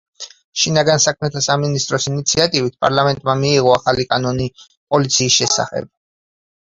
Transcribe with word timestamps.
შინაგან 0.59 1.01
საქმეთა 1.01 1.41
სამინისტროს 1.47 2.07
ინიციატივით, 2.11 2.75
პარლამენტმა 2.85 3.35
მიიღო 3.41 3.75
ახალი 3.81 4.07
კანონი 4.15 4.47
პოლიციის 4.65 5.37
შესახებ. 5.43 5.87